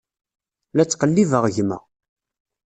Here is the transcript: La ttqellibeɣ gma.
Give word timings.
La 0.75 0.83
ttqellibeɣ 0.85 1.45
gma. 1.55 1.77